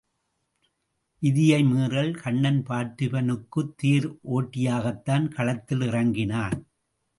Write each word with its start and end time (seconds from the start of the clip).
விதியை 1.19 1.63
மீறல் 1.63 2.13
கண்ணன் 2.13 2.63
பார்த்திபனுக்குத் 2.69 3.73
தேர் 3.75 4.07
ஒட்டியாகத்தான் 4.31 5.27
களத்தில் 5.27 5.81
இறங்கினான். 5.81 6.67